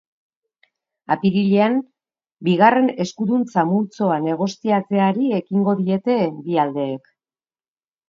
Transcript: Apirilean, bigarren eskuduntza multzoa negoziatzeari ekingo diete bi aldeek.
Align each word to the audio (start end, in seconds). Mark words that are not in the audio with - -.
Apirilean, 1.15 1.77
bigarren 2.49 2.89
eskuduntza 3.07 3.67
multzoa 3.75 4.19
negoziatzeari 4.27 5.31
ekingo 5.45 5.81
diete 5.87 6.21
bi 6.43 6.63
aldeek. 6.69 7.19